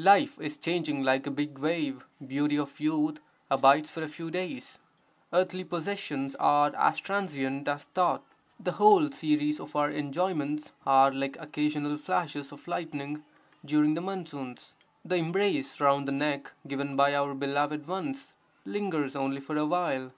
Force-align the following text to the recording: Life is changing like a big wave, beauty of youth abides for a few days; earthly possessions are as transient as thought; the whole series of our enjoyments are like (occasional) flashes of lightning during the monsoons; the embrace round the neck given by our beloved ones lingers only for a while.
Life 0.00 0.40
is 0.40 0.56
changing 0.56 1.02
like 1.02 1.26
a 1.26 1.30
big 1.30 1.58
wave, 1.58 2.06
beauty 2.26 2.56
of 2.58 2.80
youth 2.80 3.20
abides 3.50 3.90
for 3.90 4.02
a 4.02 4.08
few 4.08 4.30
days; 4.30 4.78
earthly 5.30 5.62
possessions 5.62 6.34
are 6.36 6.74
as 6.74 7.00
transient 7.00 7.68
as 7.68 7.84
thought; 7.84 8.24
the 8.58 8.72
whole 8.72 9.10
series 9.10 9.60
of 9.60 9.76
our 9.76 9.90
enjoyments 9.90 10.72
are 10.86 11.12
like 11.12 11.36
(occasional) 11.38 11.98
flashes 11.98 12.50
of 12.50 12.66
lightning 12.66 13.24
during 13.62 13.92
the 13.92 14.00
monsoons; 14.00 14.74
the 15.04 15.16
embrace 15.16 15.78
round 15.82 16.08
the 16.08 16.12
neck 16.12 16.52
given 16.66 16.96
by 16.96 17.14
our 17.14 17.34
beloved 17.34 17.86
ones 17.86 18.32
lingers 18.64 19.14
only 19.14 19.38
for 19.42 19.58
a 19.58 19.66
while. 19.66 20.12